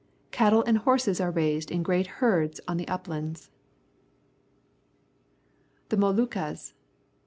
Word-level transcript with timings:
Cattle 0.31 0.63
and 0.65 0.79
horses 0.79 1.21
are 1.21 1.29
raised 1.29 1.69
in 1.69 1.83
great 1.83 2.07
herds 2.17 2.59
on 2.67 2.77
the 2.77 2.87
uplands. 2.87 3.51
The 5.89 5.97
Moluccas. 5.97 6.73